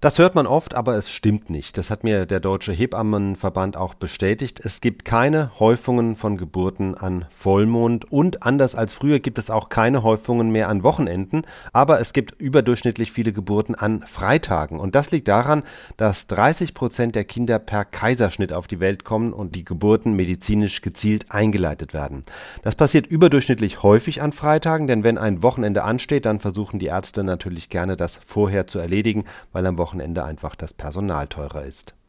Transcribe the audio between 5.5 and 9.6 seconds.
Häufungen von Geburten an Vollmond und anders als früher gibt es